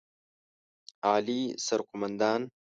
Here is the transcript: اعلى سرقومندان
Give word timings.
اعلى 1.09 1.41
سرقومندان 1.65 2.41